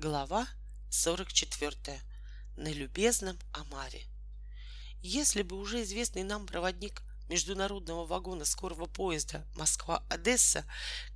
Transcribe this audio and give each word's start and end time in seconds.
Глава 0.00 0.46
44. 0.90 2.00
На 2.56 2.72
любезном 2.72 3.36
Амаре. 3.52 4.04
Если 5.02 5.42
бы 5.42 5.56
уже 5.56 5.82
известный 5.82 6.22
нам 6.22 6.46
проводник 6.46 7.02
международного 7.28 8.06
вагона 8.06 8.44
скорого 8.44 8.86
поезда 8.86 9.44
Москва-Одесса 9.56 10.64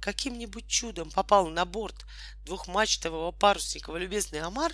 каким-нибудь 0.01 0.67
чудом 0.67 1.13
попал 1.13 1.47
на 1.47 1.65
борт 1.65 2.05
двухмачтового 2.45 3.31
парусника 3.31 3.93
«Любезный 3.93 4.41
Амар», 4.41 4.73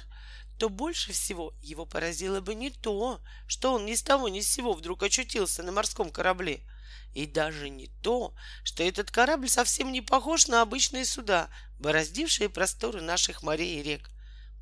то 0.57 0.71
больше 0.71 1.13
всего 1.13 1.53
его 1.61 1.85
поразило 1.85 2.41
бы 2.41 2.55
не 2.55 2.71
то, 2.71 3.21
что 3.47 3.75
он 3.75 3.85
ни 3.85 3.95
с 3.95 4.03
того 4.03 4.31
ни 4.31 4.41
с 4.41 4.51
сего 4.51 4.73
вдруг 4.73 5.03
очутился 5.03 5.63
на 5.63 5.71
морском 5.71 6.11
корабле— 6.11 6.63
и 7.15 7.27
даже 7.27 7.69
не 7.69 7.89
то, 8.03 8.35
что 8.63 8.83
этот 8.83 9.11
корабль 9.11 9.49
совсем 9.49 9.93
не 9.93 10.01
похож 10.01 10.47
на 10.47 10.63
обычные 10.63 11.05
суда, 11.05 11.49
бороздившие 11.79 12.49
просторы 12.49 13.01
наших 13.01 13.43
морей 13.43 13.81
и 13.81 13.83
рек. 13.83 14.11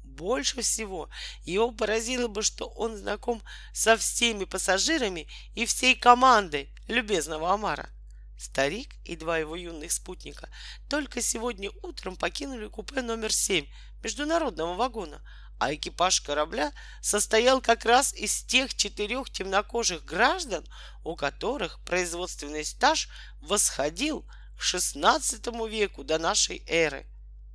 Больше 0.02 0.62
всего 0.62 1.10
его 1.44 1.70
поразило 1.72 2.28
бы, 2.28 2.42
что 2.42 2.66
он 2.68 2.96
знаком 2.96 3.42
со 3.72 3.96
всеми 3.96 4.44
пассажирами 4.44 5.28
и 5.54 5.66
всей 5.66 5.94
командой 5.94 6.70
любезного 6.88 7.52
Амара. 7.52 7.90
Старик 8.38 8.94
и 9.04 9.16
два 9.16 9.38
его 9.38 9.56
юных 9.56 9.92
спутника 9.92 10.48
только 10.88 11.22
сегодня 11.22 11.70
утром 11.82 12.16
покинули 12.16 12.68
купе 12.68 13.02
номер 13.02 13.32
семь 13.32 13.66
международного 14.02 14.74
вагона, 14.74 15.22
а 15.58 15.74
экипаж 15.74 16.20
корабля 16.20 16.72
состоял 17.00 17.60
как 17.60 17.84
раз 17.84 18.12
из 18.14 18.42
тех 18.42 18.74
четырех 18.74 19.30
темнокожих 19.30 20.04
граждан, 20.04 20.66
у 21.02 21.16
которых 21.16 21.80
производственный 21.84 22.64
стаж 22.64 23.08
восходил 23.40 24.26
к 24.56 24.62
XVI 24.62 25.68
веку 25.68 26.04
до 26.04 26.18
нашей 26.18 26.62
эры. 26.66 27.06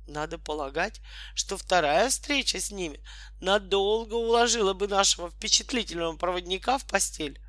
Надо 0.06 0.38
полагать, 0.38 1.00
что 1.34 1.56
вторая 1.56 2.08
встреча 2.08 2.60
с 2.60 2.70
ними 2.70 3.00
надолго 3.40 4.14
уложила 4.14 4.74
бы 4.74 4.88
нашего 4.88 5.30
впечатлительного 5.30 6.16
проводника 6.16 6.78
в 6.78 6.84
постель. 6.84 7.40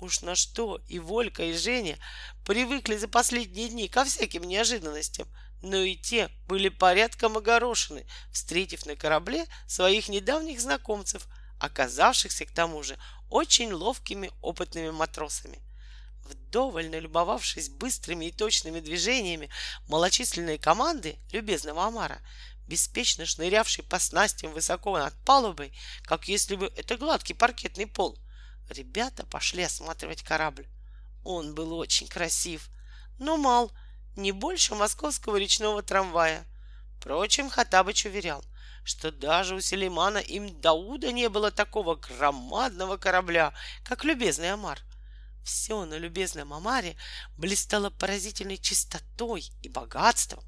Уж 0.00 0.22
на 0.22 0.34
что 0.34 0.80
и 0.88 0.98
Волька, 0.98 1.44
и 1.44 1.52
Женя 1.52 1.98
привыкли 2.44 2.96
за 2.96 3.08
последние 3.08 3.68
дни 3.68 3.88
ко 3.88 4.04
всяким 4.04 4.42
неожиданностям, 4.44 5.28
но 5.60 5.76
и 5.76 5.94
те 5.94 6.28
были 6.48 6.70
порядком 6.70 7.36
огорошены, 7.36 8.06
встретив 8.32 8.84
на 8.84 8.96
корабле 8.96 9.46
своих 9.68 10.08
недавних 10.08 10.60
знакомцев, 10.60 11.28
оказавшихся 11.60 12.46
к 12.46 12.50
тому 12.50 12.82
же 12.82 12.98
очень 13.30 13.72
ловкими 13.72 14.32
опытными 14.40 14.90
матросами. 14.90 15.60
Вдоволь 16.24 16.88
налюбовавшись 16.90 17.68
быстрыми 17.68 18.26
и 18.26 18.32
точными 18.32 18.80
движениями 18.80 19.50
малочисленной 19.88 20.58
команды 20.58 21.18
любезного 21.32 21.84
Амара, 21.84 22.20
беспечно 22.66 23.26
шнырявшей 23.26 23.84
по 23.84 23.98
снастям 23.98 24.52
высоко 24.52 24.98
над 24.98 25.14
палубой, 25.24 25.76
как 26.04 26.28
если 26.28 26.56
бы 26.56 26.72
это 26.76 26.96
гладкий 26.96 27.34
паркетный 27.34 27.86
пол, 27.86 28.18
ребята 28.68 29.26
пошли 29.26 29.62
осматривать 29.62 30.22
корабль. 30.22 30.66
Он 31.24 31.54
был 31.54 31.72
очень 31.74 32.08
красив, 32.08 32.68
но 33.18 33.36
мал— 33.36 33.72
не 34.16 34.32
больше 34.32 34.74
московского 34.74 35.36
речного 35.36 35.82
трамвая. 35.82 36.44
Впрочем, 36.98 37.50
Хатабыч 37.50 38.06
уверял, 38.06 38.44
что 38.84 39.10
даже 39.10 39.54
у 39.54 39.60
Селимана 39.60 40.18
им 40.18 40.60
Дауда 40.60 41.12
не 41.12 41.28
было 41.28 41.50
такого 41.50 41.96
громадного 41.96 42.96
корабля, 42.96 43.54
как 43.84 44.04
любезный 44.04 44.52
Амар. 44.52 44.80
Все 45.44 45.84
на 45.84 45.98
любезном 45.98 46.52
Амаре 46.52 46.96
блистало 47.36 47.90
поразительной 47.90 48.58
чистотой 48.58 49.50
и 49.62 49.68
богатством. 49.68 50.44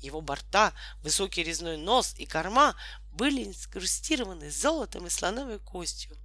Его 0.00 0.20
борта, 0.20 0.72
высокий 1.02 1.42
резной 1.42 1.78
нос 1.78 2.14
и 2.16 2.26
корма 2.26 2.76
были 3.12 3.44
инкрустированы 3.44 4.50
золотом 4.50 5.06
и 5.06 5.10
слоновой 5.10 5.58
костью. 5.58 6.16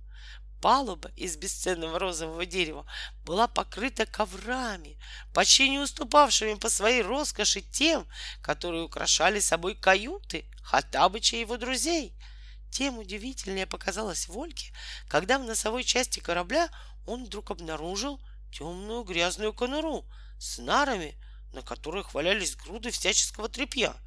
Палуба 0.62 1.10
из 1.16 1.38
бесценного 1.38 1.98
розового 1.98 2.46
дерева 2.46 2.86
была 3.26 3.48
покрыта 3.48 4.06
коврами, 4.06 5.00
почти 5.34 5.70
не 5.70 5.80
уступавшими 5.80 6.54
по 6.54 6.70
своей 6.70 7.02
роскоши 7.02 7.62
тем, 7.62 8.08
которые 8.44 8.84
украшали 8.84 9.40
собой 9.40 9.74
каюты 9.74 10.46
Хатабыча 10.62 11.38
и 11.38 11.40
его 11.40 11.58
друзей. 11.58 12.14
Тем 12.70 13.00
удивительнее 13.00 13.66
показалось 13.66 14.28
Вольке, 14.28 14.72
когда 15.10 15.40
в 15.40 15.44
носовой 15.44 15.84
части 15.84 16.20
корабля 16.20 16.70
он 17.06 17.26
вдруг 17.26 17.52
обнаружил 17.52 18.20
темную 18.52 19.04
грязную 19.04 19.54
конуру 19.54 20.06
с 20.40 20.58
нарами, 20.58 21.18
на 21.54 21.62
которых 21.62 22.14
валялись 22.14 22.56
груды 22.56 22.92
всяческого 22.92 23.50
тряпья— 23.50 23.96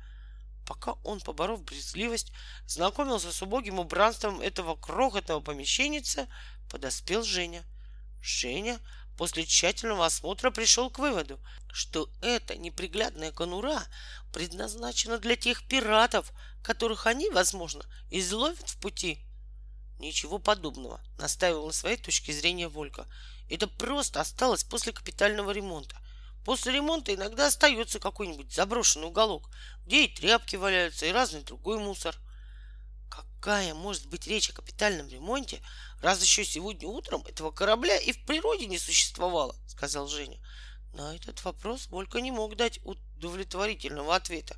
Пока 0.67 0.93
он, 1.05 1.21
поборов 1.21 1.63
брезгливость, 1.63 2.33
знакомился 2.67 3.33
с 3.33 3.43
убогим 3.43 3.79
убранством 3.79 4.41
этого 4.41 4.77
крохотного 4.77 5.41
помещенница, 5.41 6.27
подоспел 6.71 7.23
Женя. 7.23 7.65
Женя 8.23 8.81
после 9.19 9.45
тщательного 9.45 10.07
осмотра 10.07 10.51
пришел 10.51 10.91
к 10.91 10.99
выводу, 10.99 11.39
что 11.73 12.09
эта 12.23 12.57
неприглядная 12.57 13.31
конура 13.31 13.85
предназначена 14.33 15.19
для 15.19 15.37
тех 15.37 15.67
пиратов, 15.69 16.33
которых 16.63 17.07
они, 17.07 17.29
возможно, 17.29 17.85
изловят 18.11 18.69
в 18.69 18.81
пути. 18.81 19.24
Ничего 20.05 20.39
подобного, 20.39 21.01
настаивал 21.17 21.69
на 21.69 21.73
своей 21.73 21.97
точке 21.97 22.35
зрения 22.35 22.69
Волька. 22.69 23.07
Это 23.49 23.67
просто 23.67 24.21
осталось 24.21 24.63
после 24.63 24.93
капитального 24.93 25.51
ремонта. 25.51 25.97
После 26.45 26.73
ремонта 26.75 27.15
иногда 27.15 27.47
остается 27.47 27.99
какой-нибудь 27.99 28.53
заброшенный 28.53 29.07
уголок, 29.07 29.49
где 29.87 30.05
и 30.05 30.15
тряпки 30.15 30.57
валяются, 30.57 31.07
и 31.07 31.11
разный 31.11 31.41
другой 31.41 31.79
мусор. 31.79 32.15
Какая 33.09 33.73
может 33.73 34.07
быть 34.09 34.27
речь 34.27 34.51
о 34.51 34.53
капитальном 34.53 35.09
ремонте, 35.09 35.63
раз 36.03 36.21
еще 36.21 36.45
сегодня 36.45 36.87
утром 36.87 37.23
этого 37.23 37.51
корабля 37.51 37.97
и 37.97 38.13
в 38.13 38.27
природе 38.27 38.67
не 38.67 38.79
существовало, 38.79 39.57
сказал 39.67 40.07
Женя. 40.07 40.39
На 40.93 41.17
этот 41.17 41.43
вопрос 41.45 41.87
Волька 41.87 42.21
не 42.21 42.31
мог 42.31 42.57
дать 42.57 42.79
удовлетворительного 42.85 44.15
ответа, 44.15 44.55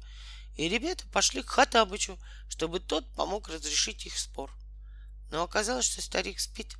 и 0.56 0.68
ребята 0.68 1.04
пошли 1.12 1.42
к 1.42 1.50
Хатабычу, 1.50 2.18
чтобы 2.48 2.80
тот 2.80 3.08
помог 3.14 3.48
разрешить 3.48 4.06
их 4.06 4.18
спор. 4.18 4.50
Но 5.30 5.42
оказалось, 5.42 5.86
что 5.86 6.02
старик 6.02 6.40
спит, 6.40 6.76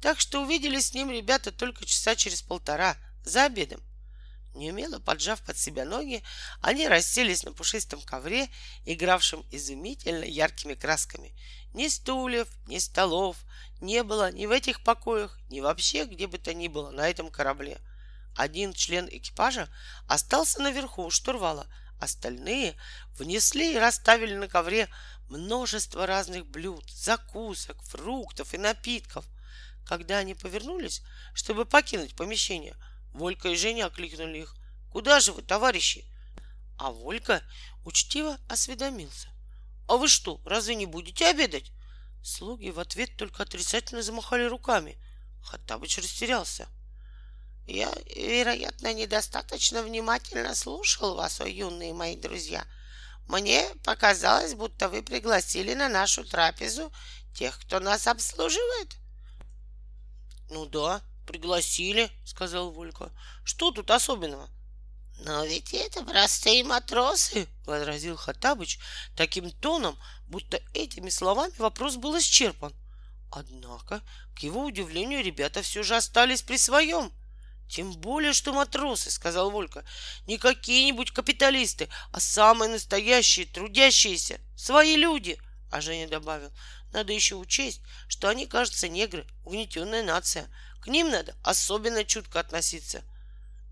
так 0.00 0.18
что 0.20 0.42
увидели 0.42 0.80
с 0.80 0.94
ним 0.94 1.10
ребята 1.10 1.52
только 1.52 1.84
часа 1.84 2.16
через 2.16 2.42
полтора 2.42 2.96
за 3.24 3.44
обедом. 3.44 3.82
Неумело 4.54 4.98
поджав 4.98 5.40
под 5.42 5.56
себя 5.56 5.84
ноги, 5.84 6.22
они 6.60 6.86
расселись 6.86 7.42
на 7.42 7.52
пушистом 7.52 8.02
ковре, 8.02 8.48
игравшем 8.84 9.46
изумительно 9.50 10.24
яркими 10.24 10.74
красками. 10.74 11.34
Ни 11.72 11.88
стульев, 11.88 12.48
ни 12.66 12.78
столов 12.78 13.38
не 13.80 14.02
было 14.02 14.30
ни 14.30 14.46
в 14.46 14.50
этих 14.50 14.82
покоях, 14.84 15.38
ни 15.48 15.60
вообще 15.60 16.04
где 16.04 16.26
бы 16.26 16.38
то 16.38 16.52
ни 16.52 16.68
было 16.68 16.90
на 16.90 17.08
этом 17.08 17.30
корабле. 17.30 17.80
Один 18.36 18.72
член 18.72 19.08
экипажа 19.10 19.68
остался 20.06 20.60
наверху 20.60 21.04
у 21.04 21.10
штурвала, 21.10 21.66
остальные 22.02 22.76
внесли 23.18 23.74
и 23.74 23.78
расставили 23.78 24.34
на 24.34 24.48
ковре 24.48 24.88
множество 25.28 26.06
разных 26.06 26.46
блюд, 26.46 26.88
закусок, 26.90 27.82
фруктов 27.82 28.54
и 28.54 28.58
напитков. 28.58 29.24
Когда 29.86 30.18
они 30.18 30.34
повернулись, 30.34 31.02
чтобы 31.34 31.64
покинуть 31.64 32.14
помещение— 32.14 32.76
Волька 33.12 33.48
и 33.48 33.56
Женя 33.56 33.86
окликнули 33.86 34.38
их. 34.38 34.56
«Куда 34.90 35.20
же 35.20 35.32
вы, 35.32 35.42
товарищи?» 35.42 36.04
А 36.78 36.90
Волька 36.90 37.42
учтиво 37.84 38.38
осведомился. 38.48 39.28
«А 39.86 39.96
вы 39.96 40.08
что, 40.08 40.40
разве 40.44 40.74
не 40.74 40.86
будете 40.86 41.28
обедать?» 41.28 41.72
Слуги 42.22 42.70
в 42.70 42.78
ответ 42.78 43.16
только 43.16 43.42
отрицательно 43.42 44.02
замахали 44.02 44.44
руками. 44.44 44.96
Хаттабыч 45.42 45.98
растерялся. 45.98 46.68
«Я, 47.66 47.92
вероятно, 48.14 48.92
недостаточно 48.92 49.82
внимательно 49.82 50.54
слушал 50.54 51.14
вас, 51.14 51.40
о 51.40 51.48
юные 51.48 51.94
мои 51.94 52.16
друзья. 52.16 52.66
Мне 53.28 53.64
показалось, 53.84 54.54
будто 54.54 54.88
вы 54.88 55.02
пригласили 55.02 55.74
на 55.74 55.88
нашу 55.88 56.24
трапезу 56.24 56.92
тех, 57.34 57.58
кто 57.60 57.80
нас 57.80 58.06
обслуживает». 58.06 58.96
«Ну 60.50 60.66
да, 60.66 61.02
Пригласили, 61.26 62.10
сказал 62.24 62.70
Волька. 62.72 63.10
Что 63.44 63.70
тут 63.70 63.90
особенного? 63.90 64.48
Но 65.20 65.44
ведь 65.44 65.72
это 65.72 66.04
простые 66.04 66.64
матросы, 66.64 67.46
возразил 67.64 68.16
Хатабыч 68.16 68.80
таким 69.16 69.50
тоном, 69.50 69.96
будто 70.26 70.60
этими 70.74 71.10
словами 71.10 71.52
вопрос 71.58 71.96
был 71.96 72.18
исчерпан. 72.18 72.74
Однако, 73.30 74.02
к 74.34 74.40
его 74.40 74.64
удивлению, 74.64 75.22
ребята 75.22 75.62
все 75.62 75.82
же 75.82 75.94
остались 75.96 76.42
при 76.42 76.56
своем. 76.56 77.12
Тем 77.72 77.92
более, 77.92 78.34
что 78.34 78.52
матросы, 78.52 79.10
сказал 79.10 79.50
Волька, 79.50 79.82
не 80.26 80.36
какие-нибудь 80.36 81.10
капиталисты, 81.10 81.88
а 82.12 82.20
самые 82.20 82.68
настоящие, 82.68 83.46
трудящиеся, 83.46 84.40
свои 84.58 84.94
люди. 84.94 85.40
А 85.70 85.80
Женя 85.80 86.06
добавил, 86.06 86.52
надо 86.92 87.14
еще 87.14 87.36
учесть, 87.36 87.80
что 88.08 88.28
они, 88.28 88.46
кажется, 88.46 88.90
негры, 88.90 89.26
угнетенная 89.42 90.02
нация. 90.02 90.50
К 90.82 90.88
ним 90.88 91.10
надо 91.10 91.34
особенно 91.42 92.04
чутко 92.04 92.40
относиться. 92.40 93.04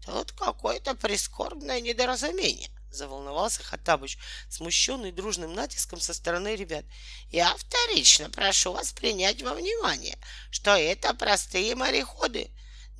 Тут 0.06 0.32
какое-то 0.32 0.94
прискорбное 0.94 1.82
недоразумение, 1.82 2.70
Заволновался 2.90 3.62
Хаттабыч, 3.62 4.16
смущенный 4.48 5.12
дружным 5.12 5.52
натиском 5.52 6.00
со 6.00 6.14
стороны 6.14 6.56
ребят. 6.56 6.86
Я 7.28 7.54
вторично 7.54 8.30
прошу 8.30 8.72
вас 8.72 8.92
принять 8.92 9.42
во 9.42 9.52
внимание, 9.52 10.16
что 10.50 10.74
это 10.74 11.12
простые 11.12 11.74
мореходы. 11.74 12.50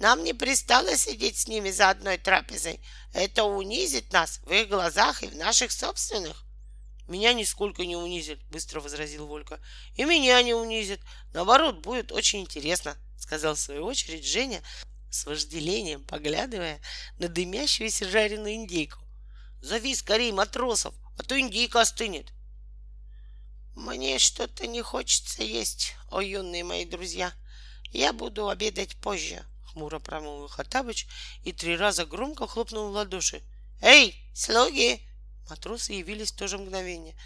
Нам 0.00 0.25
не 0.25 0.32
пристало 0.32 0.97
сидеть 0.97 1.37
с 1.37 1.47
ними 1.47 1.70
за 1.70 1.91
одной 1.91 2.17
трапезой. 2.17 2.81
Это 3.12 3.44
унизит 3.44 4.11
нас 4.14 4.41
в 4.44 4.50
их 4.50 4.70
глазах 4.70 5.23
и 5.23 5.26
в 5.26 5.37
наших 5.37 5.70
собственных. 5.70 6.43
Меня 7.06 7.35
нисколько 7.35 7.85
не 7.85 7.97
унизит, 7.97 8.43
быстро 8.47 8.81
возразил 8.81 9.26
Волька. 9.26 9.61
И 9.97 10.05
меня 10.05 10.43
не 10.43 10.55
унизит. 10.55 11.00
Наоборот, 11.35 11.82
будет 11.82 12.12
очень 12.12 12.41
интересно, 12.41 12.97
сказал 13.19 13.56
в 13.56 13.61
свою 13.61 13.85
очередь 13.85 14.25
Женя 14.25 14.62
с 15.11 15.26
вожделением, 15.26 16.03
поглядывая 16.05 16.81
на 17.19 17.29
дымящуюся 17.29 18.08
жареную 18.08 18.55
индейку. 18.55 19.00
Зови 19.61 19.94
скорее 19.94 20.32
матросов, 20.32 20.94
а 21.19 21.23
то 21.23 21.38
индейка 21.38 21.82
остынет. 21.82 22.32
Мне 23.76 24.19
что-то 24.19 24.67
не 24.67 24.81
хочется 24.81 25.43
есть, 25.43 25.94
о 26.11 26.23
юные 26.23 26.64
мои 26.64 26.87
друзья. 26.87 27.35
Я 27.93 28.14
буду 28.14 28.49
обедать 28.49 28.96
позже, 28.96 29.44
хмуро 29.72 29.99
промолвил 29.99 30.49
Хаттабыч 30.49 31.06
и 31.44 31.52
три 31.52 31.76
раза 31.76 32.06
громко 32.06 32.46
хлопнул 32.46 32.90
в 32.90 32.93
ладоши. 32.93 33.43
Эй, 33.81 34.14
слуги! 34.34 35.00
Матросы 35.49 35.93
явились 35.94 36.32
в 36.32 36.37
то 36.37 36.49
же 36.49 36.58
мгновение. 36.58 37.17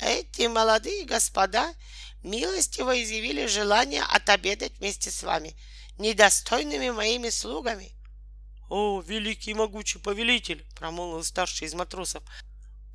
Эти 0.00 0.46
молодые 0.46 1.04
господа 1.04 1.74
милостиво 2.22 3.02
изъявили 3.02 3.46
желание 3.46 4.02
отобедать 4.02 4.78
вместе 4.78 5.10
с 5.10 5.22
вами, 5.22 5.56
недостойными 5.98 6.90
моими 6.90 7.30
слугами. 7.30 7.92
«О, 8.68 9.00
великий 9.00 9.54
могучий 9.54 9.98
повелитель!»— 9.98 10.64
промолвил 10.76 11.24
старший 11.24 11.66
из 11.66 11.74
матросов, 11.74 12.22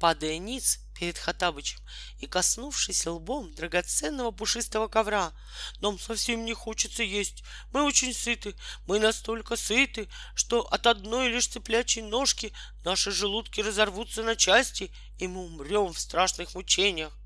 падая 0.03 0.38
ниц 0.38 0.79
перед 1.00 1.17
Хатабычем 1.17 1.79
и 2.19 2.27
коснувшись 2.27 3.05
лбом 3.07 3.53
драгоценного 3.55 4.31
пушистого 4.31 4.89
ковра. 4.89 5.31
«Нам 5.79 5.97
совсем 5.97 6.44
не 6.44 6.53
хочется 6.53 7.03
есть. 7.03 7.41
Мы 7.71 7.83
очень 7.83 8.13
сыты. 8.13 8.53
Мы 8.85 9.00
настолько 9.00 9.55
сыты, 9.55 10.09
что 10.35 10.63
от 10.63 10.88
одной 10.88 11.29
лишь 11.29 11.47
цыплячьей 11.47 12.05
ножки 12.05 12.51
наши 12.83 13.11
желудки 13.11 13.61
разорвутся 13.61 14.23
на 14.23 14.35
части, 14.35 14.94
и 15.19 15.27
мы 15.29 15.45
умрем 15.45 15.94
в 15.94 16.00
страшных 16.01 16.53
мучениях». 16.53 17.17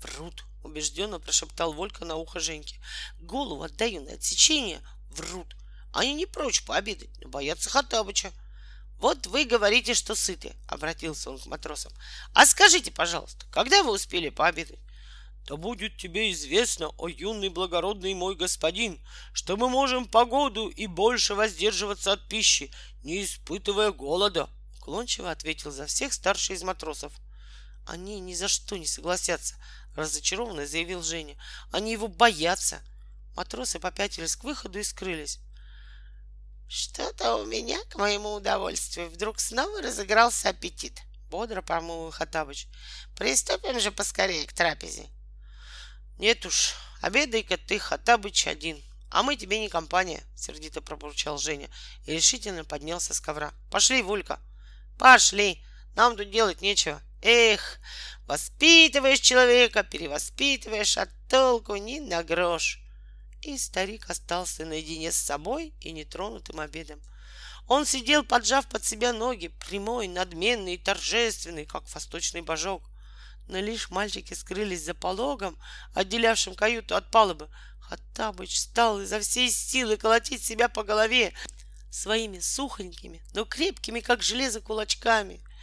«Врут!»— 0.00 0.44
убежденно 0.62 1.18
прошептал 1.18 1.72
Волька 1.72 2.04
на 2.04 2.14
ухо 2.14 2.38
Женьке. 2.38 2.80
«Голову 3.18 3.64
отдаю 3.64 4.02
на 4.04 4.12
отсечение. 4.12 4.80
Врут!» 5.10 5.56
Они 5.92 6.14
не 6.14 6.26
прочь 6.26 6.64
пообедать, 6.64 7.10
но 7.20 7.28
боятся 7.28 7.70
Хаттабыча. 7.70 8.32
Вот 8.98 9.26
вы 9.26 9.44
говорите, 9.44 9.94
что 9.94 10.14
сыты, 10.14 10.54
обратился 10.68 11.30
он 11.30 11.38
к 11.38 11.46
матросам. 11.46 11.92
А 12.32 12.46
скажите, 12.46 12.90
пожалуйста, 12.90 13.46
когда 13.50 13.82
вы 13.82 13.92
успели 13.92 14.28
пообедать? 14.28 14.78
Да 15.46 15.56
будет 15.56 15.98
тебе 15.98 16.32
известно, 16.32 16.88
о 16.96 17.08
юный 17.08 17.50
благородный 17.50 18.14
мой 18.14 18.34
господин, 18.34 18.98
что 19.34 19.58
мы 19.58 19.68
можем 19.68 20.06
погоду 20.06 20.68
и 20.68 20.86
больше 20.86 21.34
воздерживаться 21.34 22.12
от 22.12 22.28
пищи, 22.28 22.72
не 23.02 23.22
испытывая 23.22 23.92
голода, 23.92 24.48
уклончиво 24.78 25.30
ответил 25.30 25.70
за 25.70 25.84
всех 25.84 26.14
старший 26.14 26.56
из 26.56 26.62
матросов. 26.62 27.12
Они 27.86 28.20
ни 28.20 28.32
за 28.32 28.48
что 28.48 28.78
не 28.78 28.86
согласятся, 28.86 29.56
разочарованно 29.94 30.66
заявил 30.66 31.02
Женя. 31.02 31.36
Они 31.70 31.92
его 31.92 32.08
боятся. 32.08 32.80
Матросы 33.36 33.78
попятились 33.78 34.36
к 34.36 34.44
выходу 34.44 34.78
и 34.78 34.82
скрылись. 34.82 35.40
Что-то 36.76 37.36
у 37.36 37.46
меня, 37.46 37.78
к 37.84 37.94
моему 37.94 38.34
удовольствию, 38.34 39.08
вдруг 39.08 39.38
снова 39.38 39.80
разыгрался 39.80 40.48
аппетит. 40.48 41.02
Бодро 41.30 41.62
промолвил 41.62 42.10
Хатабыч. 42.10 42.66
Приступим 43.16 43.78
же 43.78 43.92
поскорее 43.92 44.44
к 44.44 44.52
трапезе. 44.52 45.06
Нет 46.18 46.44
уж, 46.44 46.74
обедай-ка 47.00 47.58
ты, 47.58 47.78
Хатабыч, 47.78 48.48
один. 48.48 48.82
А 49.08 49.22
мы 49.22 49.36
тебе 49.36 49.60
не 49.60 49.68
компания, 49.68 50.24
сердито 50.36 50.80
пробурчал 50.80 51.38
Женя 51.38 51.70
и 52.06 52.14
решительно 52.14 52.64
поднялся 52.64 53.14
с 53.14 53.20
ковра. 53.20 53.54
Пошли, 53.70 54.02
Вулька. 54.02 54.40
Пошли, 54.98 55.64
нам 55.94 56.16
тут 56.16 56.32
делать 56.32 56.60
нечего. 56.60 57.00
Эх, 57.22 57.78
воспитываешь 58.26 59.20
человека, 59.20 59.84
перевоспитываешь, 59.84 60.98
а 60.98 61.06
толку 61.30 61.76
ни 61.76 62.00
на 62.00 62.24
грош 62.24 62.83
и 63.44 63.58
старик 63.58 64.10
остался 64.10 64.64
наедине 64.64 65.12
с 65.12 65.16
собой 65.16 65.74
и 65.80 65.92
нетронутым 65.92 66.60
обедом. 66.60 67.00
Он 67.66 67.86
сидел, 67.86 68.24
поджав 68.24 68.66
под 68.68 68.84
себя 68.84 69.12
ноги, 69.12 69.48
прямой, 69.48 70.08
надменный 70.08 70.74
и 70.74 70.78
торжественный, 70.78 71.64
как 71.64 71.88
восточный 71.94 72.42
божок. 72.42 72.82
Но 73.48 73.58
лишь 73.58 73.90
мальчики 73.90 74.34
скрылись 74.34 74.84
за 74.84 74.94
пологом, 74.94 75.58
отделявшим 75.94 76.54
каюту 76.54 76.96
от 76.96 77.10
палубы. 77.10 77.48
Хаттабыч 77.80 78.58
стал 78.58 79.00
изо 79.00 79.20
всей 79.20 79.50
силы 79.50 79.96
колотить 79.96 80.44
себя 80.44 80.68
по 80.68 80.82
голове 80.82 81.32
своими 81.90 82.38
сухонькими, 82.38 83.22
но 83.34 83.44
крепкими, 83.44 84.00
как 84.00 84.22
железо, 84.22 84.60
кулачками— 84.60 85.40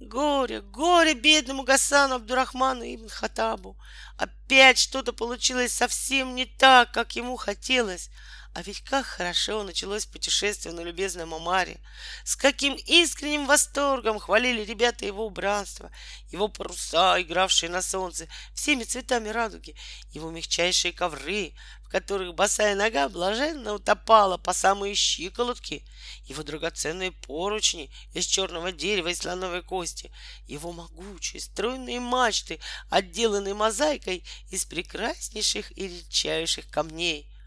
Горе, 0.00 0.60
горе 0.60 1.14
бедному 1.14 1.64
Гасану 1.64 2.14
Абдурахману 2.14 2.84
Ибн 2.84 3.08
Хатабу. 3.08 3.76
Опять 4.16 4.78
что-то 4.78 5.12
получилось 5.12 5.72
совсем 5.72 6.36
не 6.36 6.46
так, 6.46 6.92
как 6.92 7.16
ему 7.16 7.36
хотелось. 7.36 8.10
А 8.58 8.62
ведь 8.62 8.80
как 8.80 9.06
хорошо 9.06 9.62
началось 9.62 10.04
путешествие 10.04 10.74
на 10.74 10.80
любезном 10.80 11.32
Омаре. 11.32 11.78
С 12.24 12.34
каким 12.34 12.74
искренним 12.74 13.46
восторгом 13.46 14.18
хвалили 14.18 14.64
ребята 14.64 15.06
его 15.06 15.26
убранство, 15.26 15.92
его 16.32 16.48
паруса, 16.48 17.22
игравшие 17.22 17.70
на 17.70 17.82
солнце 17.82 18.26
всеми 18.54 18.82
цветами 18.82 19.28
радуги, 19.28 19.76
его 20.10 20.32
мягчайшие 20.32 20.92
ковры, 20.92 21.54
в 21.84 21.88
которых 21.88 22.34
босая 22.34 22.74
нога 22.74 23.08
блаженно 23.08 23.74
утопала 23.74 24.38
по 24.38 24.52
самые 24.52 24.96
щиколотки, 24.96 25.84
его 26.24 26.42
драгоценные 26.42 27.12
поручни 27.12 27.92
из 28.12 28.26
черного 28.26 28.72
дерева 28.72 29.06
и 29.06 29.14
слоновой 29.14 29.62
кости, 29.62 30.10
его 30.48 30.72
могучие 30.72 31.40
стройные 31.40 32.00
мачты, 32.00 32.58
отделанные 32.90 33.54
мозаикой 33.54 34.24
из 34.50 34.64
прекраснейших 34.64 35.78
и 35.78 35.86
редчайших 35.86 36.68
камней— 36.70 37.30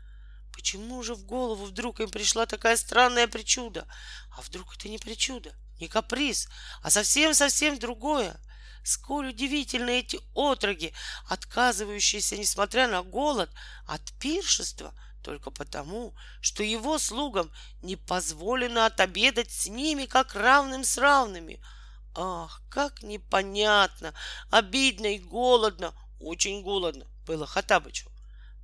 Почему 0.54 1.02
же 1.04 1.16
в 1.16 1.24
голову 1.26 1.66
вдруг 1.66 2.00
им 2.00 2.10
пришла 2.10 2.46
такая 2.46 2.76
странная 2.78 3.28
причуда? 3.28 3.88
А 4.36 4.42
вдруг 4.42 4.76
это 4.76 4.90
не 4.90 4.98
причуда, 4.98 5.54
не 5.80 5.88
каприз, 5.88 6.50
а 6.82 6.90
совсем-совсем 6.90 7.80
другое? 7.80 8.40
Сколь 8.84 9.30
удивительны 9.30 10.00
эти 10.00 10.20
отроги, 10.34 10.94
отказывающиеся, 11.28 12.38
несмотря 12.38 12.88
на 12.88 13.04
голод, 13.04 13.50
от 13.86 14.02
пиршества, 14.20 14.94
только 15.22 15.52
потому, 15.52 16.16
что 16.42 16.64
его 16.64 16.98
слугам 16.98 17.52
не 17.84 17.96
позволено 17.96 18.88
отобедать 18.88 19.52
с 19.52 19.68
ними, 19.68 20.06
как 20.06 20.34
равным 20.34 20.84
с 20.84 20.98
равными. 20.98 21.62
Ах, 22.16 22.62
как 22.70 23.04
непонятно, 23.04 24.14
обидно 24.50 25.16
и 25.16 25.20
голодно, 25.20 25.94
очень 26.20 26.64
голодно 26.64 27.06
было 27.26 27.46
Хатабычу. 27.46 28.10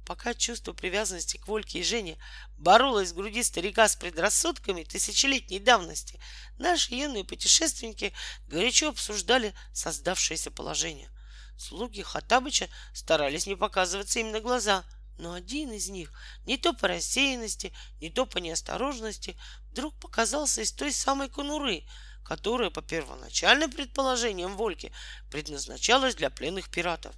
Пока 0.08 0.34
чувство 0.34 0.72
привязанности 0.72 1.36
к 1.36 1.50
Вольке 1.50 1.80
и 1.80 1.84
Жене 1.84 2.18
боролось 2.58 3.12
в 3.12 3.16
груди 3.16 3.44
старика 3.44 3.90
с 3.90 3.98
предрассудками 3.98 4.86
тысячелетней 4.86 5.60
давности, 5.60 6.18
наши 6.58 6.96
юные 6.96 7.26
путешественники 7.26 8.14
горячо 8.48 8.88
обсуждали 8.88 9.54
создавшееся 9.74 10.50
положение. 10.50 11.10
Слуги 11.58 12.04
Хатабыча 12.04 12.70
старались 12.94 13.48
не 13.48 13.58
показываться 13.58 14.20
им 14.20 14.32
на 14.32 14.40
глаза, 14.40 14.86
но 15.18 15.34
один 15.34 15.74
из 15.74 15.90
них, 15.90 16.14
не 16.46 16.56
то 16.56 16.72
по 16.72 16.88
рассеянности, 16.88 17.74
не 18.00 18.10
то 18.10 18.26
по 18.26 18.38
неосторожности, 18.38 19.38
вдруг 19.72 19.94
показался 20.00 20.62
из 20.62 20.72
той 20.72 20.94
самой 20.94 21.28
конуры, 21.28 21.84
которая, 22.24 22.70
по 22.70 22.82
первоначальным 22.82 23.74
предположениям 23.74 24.56
Вольки, 24.56 24.94
предназначалась 25.30 26.16
для 26.16 26.30
пленных 26.30 26.70
пиратов. 26.70 27.14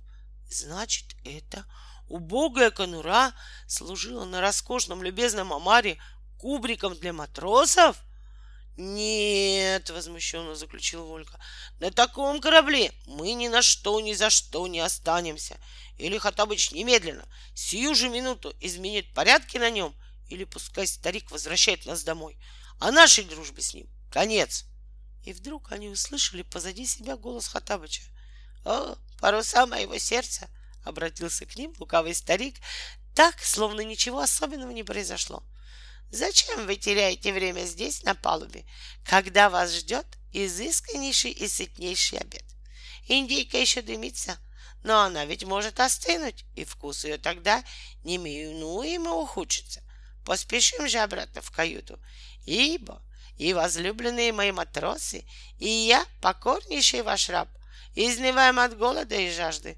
Значит, 0.50 1.06
это 1.24 1.66
Убогая 2.10 2.72
конура 2.72 3.34
служила 3.68 4.26
на 4.26 4.42
роскошном 4.42 5.04
любезном 5.04 5.54
омаре 5.54 6.02
кубриком 6.40 6.96
для 6.96 7.14
матросов? 7.14 7.98
Нет, 8.78 9.90
возмущенно 9.92 10.56
заключил 10.56 11.06
Волька. 11.06 11.40
На 11.80 11.92
таком 11.92 12.42
корабле 12.42 12.92
мы 13.06 13.34
ни 13.34 13.48
на 13.48 13.62
что, 13.62 14.00
ни 14.00 14.14
за 14.14 14.32
что 14.32 14.68
не 14.68 14.80
останемся. 14.80 15.58
Или 16.00 16.18
Хатабыч 16.18 16.72
немедленно, 16.72 17.28
сию 17.54 17.94
же 17.94 18.10
минуту 18.10 18.56
изменит 18.60 19.14
порядки 19.14 19.58
на 19.58 19.70
нем, 19.70 19.94
или 20.30 20.46
пускай 20.46 20.88
старик 20.88 21.30
возвращает 21.30 21.86
нас 21.86 22.04
домой. 22.04 22.40
А 22.80 22.92
нашей 22.92 23.26
дружбе 23.26 23.62
с 23.62 23.74
ним 23.74 23.88
конец. 24.12 24.66
И 25.26 25.34
вдруг 25.34 25.72
они 25.72 25.90
услышали 25.90 26.42
позади 26.42 26.88
себя 26.88 27.18
голос 27.18 27.50
Хатабыча. 27.50 28.02
О, 28.66 28.96
паруса 29.20 29.68
моего 29.68 29.98
сердца,— 30.00 30.50
обратился 30.90 31.46
к 31.46 31.56
ним 31.56 31.74
лукавый 31.80 32.14
старик, 32.14 32.56
так, 33.16 33.40
словно 33.42 33.82
ничего 33.82 34.20
особенного 34.20 34.72
не 34.72 34.84
произошло. 34.84 35.44
«Зачем 36.12 36.66
вы 36.66 36.76
теряете 36.76 37.32
время 37.32 37.66
здесь, 37.66 38.04
на 38.04 38.16
палубе, 38.16 38.66
когда 39.06 39.50
вас 39.50 39.74
ждет 39.74 40.06
изысканнейший 40.34 41.32
и 41.32 41.48
сытнейший 41.48 42.20
обед. 42.20 42.44
Индейка 43.08 43.58
еще 43.58 43.82
дымится, 43.82 44.38
но 44.84 45.02
она 45.02 45.26
ведь 45.26 45.44
может 45.44 45.80
остынуть, 45.80 46.46
и 46.56 46.64
вкус 46.64 47.04
ее 47.04 47.18
тогда 47.18 47.64
неминуемо 48.04 49.14
ухудшится. 49.14 49.82
Поспешим 50.26 50.88
же 50.88 51.00
обратно 51.00 51.42
в 51.42 51.52
каюту, 51.52 52.00
ибо 52.46 53.02
и 53.38 53.54
возлюбленные 53.54 54.32
мои 54.34 54.52
матросы, 54.52 55.26
и 55.58 55.68
я, 55.68 56.06
покорнейший 56.22 57.02
ваш 57.02 57.30
раб, 57.30 57.50
изнываем 57.96 58.60
от 58.60 58.78
голода 58.78 59.16
и 59.16 59.32
жажды. 59.32 59.78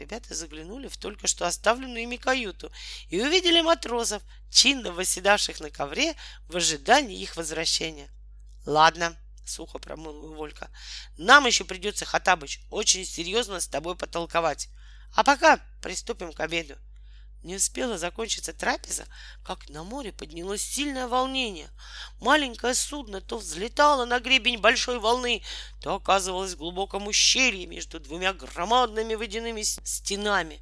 Ребята 0.00 0.34
заглянули 0.34 0.88
в 0.88 0.96
только 0.96 1.26
что 1.26 1.46
оставленную 1.46 2.04
ими 2.04 2.16
каюту 2.16 2.72
и 3.10 3.20
увидели 3.20 3.60
матросов, 3.60 4.22
чинно 4.50 4.92
восседавших 4.92 5.60
на 5.60 5.68
ковре 5.68 6.14
в 6.48 6.56
ожидании 6.56 7.20
их 7.20 7.36
возвращения. 7.36 8.08
«Ладно»,— 8.64 9.14
сухо 9.46 9.78
промолвил 9.78 10.32
Волька,— 10.32 10.70
«нам 11.18 11.44
еще 11.44 11.64
придется, 11.64 12.06
Хатабыч, 12.06 12.60
очень 12.70 13.04
серьезно 13.04 13.60
с 13.60 13.68
тобой 13.68 13.94
потолковать. 13.94 14.70
А 15.14 15.22
пока 15.22 15.60
приступим 15.82 16.32
к 16.32 16.40
обеду». 16.40 16.78
Не 17.42 17.56
успела 17.56 17.96
закончиться 17.96 18.52
трапеза, 18.52 19.06
как 19.42 19.68
на 19.70 19.82
море 19.82 20.12
поднялось 20.12 20.60
сильное 20.60 21.08
волнение. 21.08 21.70
Маленькое 22.20 22.74
судно 22.74 23.22
то 23.22 23.38
взлетало 23.38 24.04
на 24.04 24.20
гребень 24.20 24.58
большой 24.58 24.98
волны, 24.98 25.42
то 25.80 25.94
оказывалось 25.94 26.52
в 26.52 26.58
глубоком 26.58 27.06
ущелье 27.06 27.66
между 27.66 27.98
двумя 27.98 28.34
громадными 28.34 29.14
водяными 29.14 29.62
стенами. 29.62 30.60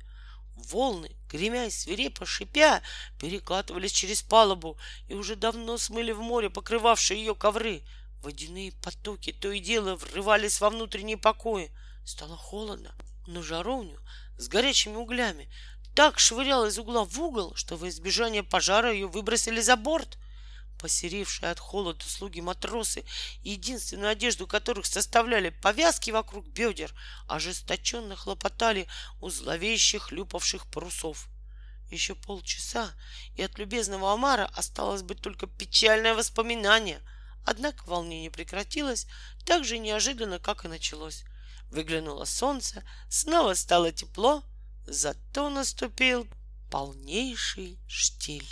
Волны, 0.55 1.11
гремя 1.29 1.67
и 1.67 1.71
свирепо 1.71 2.25
шипя, 2.27 2.83
перекатывались 3.19 3.93
через 3.93 4.23
палубу 4.23 4.79
и 5.09 5.15
уже 5.15 5.35
давно 5.35 5.79
смыли 5.79 6.13
в 6.13 6.21
море 6.21 6.49
покрывавшие 6.49 7.19
ее 7.19 7.35
ковры. 7.35 7.83
Водяные 8.23 8.73
потоки 8.73 9.33
то 9.33 9.51
и 9.51 9.59
дело 9.59 9.97
врывались 9.97 10.61
во 10.61 10.71
внутренние 10.71 11.17
покои. 11.17 11.73
Стало 12.05 12.37
холодно, 12.37 12.95
но 13.27 13.43
жаровню 13.43 14.01
с 14.39 14.49
горячими 14.49 14.97
углями 14.97 15.51
так 15.95 16.19
швырял 16.19 16.67
из 16.67 16.79
угла 16.79 17.05
в 17.05 17.21
угол, 17.21 17.55
что 17.55 17.77
во 17.77 17.89
избежание 17.89 18.43
пожара 18.43 18.93
ее 18.93 19.09
выбросили 19.09 19.61
за 19.61 19.77
борт. 19.77 20.19
Посеревшие 20.79 21.51
от 21.51 21.59
холода 21.59 22.05
слуги 22.05 22.41
матросы, 22.41 23.05
единственную 23.43 24.11
одежду 24.11 24.47
которых 24.47 24.87
составляли 24.87 25.51
повязки 25.51 26.13
вокруг 26.13 26.47
бедер, 26.47 26.95
ожесточенно 27.27 28.15
хлопотали 28.15 28.87
у 29.21 29.29
зловещих 29.29 30.13
люпавших 30.13 30.67
парусов. 30.71 31.27
Еще 31.91 32.15
полчаса, 32.15 32.93
и 33.35 33.43
от 33.43 33.59
любезного 33.59 34.13
Амара 34.13 34.49
осталось 34.55 35.03
бы 35.03 35.17
только 35.17 35.49
печальное 35.49 36.15
воспоминание. 36.15 37.01
Однако 37.45 37.83
волнение 37.87 38.31
прекратилось 38.31 39.07
так 39.45 39.65
же 39.65 39.79
неожиданно, 39.79 40.39
как 40.39 40.65
и 40.65 40.69
началось. 40.69 41.25
Выглянуло 41.71 42.25
солнце, 42.25 42.85
снова 43.09 43.55
стало 43.55 43.91
тепло— 43.91 44.45
Зато 44.91 45.51
наступил 45.51 46.27
полнейший 46.71 47.79
штиль. 47.87 48.49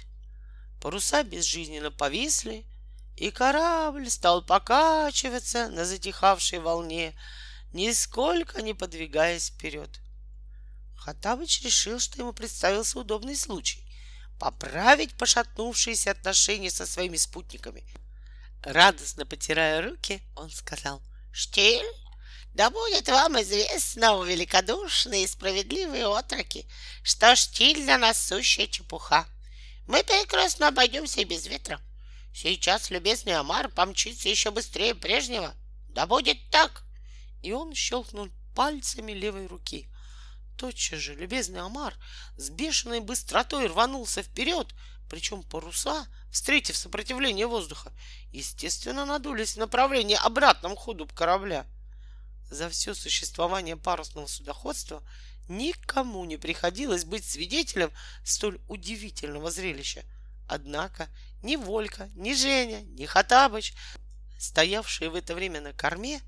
Паруса 0.83 1.23
безжизненно 1.23 1.90
повисли, 1.90 2.66
и 3.16 3.31
корабль 3.31 4.11
стал 4.11 4.45
покачиваться 4.45 5.69
на 5.69 5.87
затихавшей 5.87 6.59
волне, 6.59 7.19
нисколько 7.73 8.61
не 8.61 8.75
подвигаясь 8.75 9.49
вперед. 9.49 9.88
Хатабыч 10.95 11.62
решил, 11.62 11.99
что 11.99 12.19
ему 12.19 12.35
представился 12.35 12.99
удобный 12.99 13.35
случай 13.35 13.83
поправить 14.38 15.16
пошатнувшиеся 15.16 16.11
отношения 16.11 16.71
со 16.71 16.85
своими 16.85 17.16
спутниками. 17.16 17.83
Радостно 18.62 19.25
потирая 19.25 19.81
руки, 19.81 20.21
он 20.35 20.50
сказал 20.50 21.00
«Штиль, 21.33 21.87
да 22.56 22.70
будет 22.70 23.06
вам 23.10 23.38
известно, 23.42 24.25
великодушные 24.25 25.25
и 25.25 25.26
справедливые 25.26 26.06
отроки, 26.06 26.66
что 27.02 27.36
штиль 27.36 27.82
для 27.82 27.98
нас 27.98 28.18
сущая 28.28 28.66
чепуха. 28.66 29.26
Мы 29.86 30.02
прекрасно 30.02 30.68
обойдемся 30.68 31.20
и 31.20 31.25
без 31.25 31.46
ветра. 31.46 31.78
Сейчас 32.34 32.88
любезный 32.88 33.34
Амар 33.34 33.68
помчится 33.68 34.30
еще 34.30 34.50
быстрее 34.52 34.94
прежнего. 34.94 35.54
Да 35.90 36.06
будет 36.06 36.38
так!» 36.50 36.82
И 37.42 37.52
он 37.52 37.75
щелкнул 37.75 38.30
пальцами 38.54 39.12
левой 39.12 39.48
руки. 39.48 39.86
Тотчас 40.56 41.00
же 41.00 41.14
любезный 41.14 41.60
Амар 41.60 41.94
с 42.38 42.48
бешеной 42.48 43.00
быстротой 43.00 43.66
рванулся 43.66 44.22
вперед, 44.22 44.68
причем 45.10 45.42
паруса, 45.42 46.06
встретив 46.32 46.78
сопротивление 46.78 47.46
воздуха, 47.46 47.92
естественно, 48.32 49.04
надулись 49.04 49.56
в 49.56 49.58
направлении 49.58 50.16
обратном 50.16 50.75
ходу 50.75 51.06
корабля— 51.14 51.66
за 52.50 52.68
все 52.68 52.94
существование 52.94 53.76
парусного 53.76 54.26
судоходства 54.26 55.02
никому 55.48 56.24
не 56.24 56.36
приходилось 56.36 57.04
быть 57.04 57.24
свидетелем 57.24 57.92
столь 58.24 58.60
удивительного 58.68 59.50
зрелища. 59.50 60.04
Однако 60.48 61.08
ни 61.42 61.56
Волька, 61.56 62.10
ни 62.14 62.34
Женя, 62.34 62.82
ни 62.82 63.04
Хатабыч, 63.04 63.74
стоявшие 64.38 65.10
в 65.10 65.14
это 65.14 65.34
время 65.34 65.60
на 65.60 65.72
корме, 65.72 66.20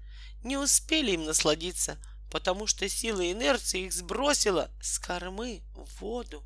не 0.42 0.56
успели 0.56 1.12
им 1.12 1.24
насладиться, 1.24 1.98
потому 2.30 2.66
что 2.66 2.88
сила 2.88 3.30
инерции 3.30 3.86
их 3.86 3.92
сбросила 3.92 4.70
с 4.80 4.98
кормы 4.98 5.62
в 5.74 6.00
воду 6.00 6.44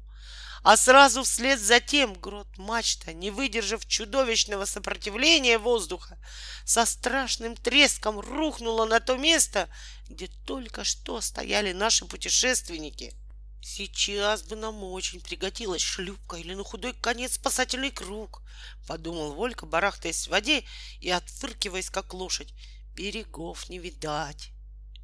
а 0.62 0.76
сразу 0.76 1.24
вслед 1.24 1.60
за 1.60 1.80
тем 1.80 2.14
грот 2.14 2.56
мачта, 2.56 3.12
не 3.12 3.30
выдержав 3.30 3.86
чудовищного 3.86 4.64
сопротивления 4.64 5.58
воздуха, 5.58 6.18
со 6.64 6.86
страшным 6.86 7.56
треском 7.56 8.20
рухнула 8.20 8.84
на 8.84 9.00
то 9.00 9.16
место, 9.16 9.68
где 10.08 10.28
только 10.46 10.84
что 10.84 11.20
стояли 11.20 11.72
наши 11.72 12.04
путешественники. 12.04 13.12
Сейчас 13.60 14.42
бы 14.42 14.56
нам 14.56 14.82
очень 14.82 15.20
пригодилась 15.20 15.82
шлюпка 15.82 16.36
или 16.36 16.54
на 16.54 16.64
худой 16.64 16.94
конец 16.94 17.34
спасательный 17.34 17.90
круг, 17.90 18.42
подумал 18.86 19.34
Волька, 19.34 19.66
барахтаясь 19.66 20.26
в 20.26 20.30
воде 20.30 20.64
и 21.00 21.10
отфыркиваясь, 21.10 21.90
как 21.90 22.12
лошадь. 22.14 22.54
Берегов 22.94 23.68
не 23.68 23.78
видать. 23.78 24.50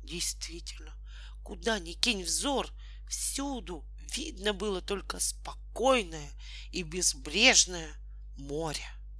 Действительно, 0.02 0.92
куда 1.42 1.78
ни 1.78 1.92
кинь 1.92 2.24
взор, 2.24 2.68
всюду 3.08 3.84
видно 4.14 4.52
было 4.52 4.80
только 4.80 5.20
спокойное 5.20 6.30
и 6.72 6.82
безбрежное 6.82 7.88
море. 8.36 8.84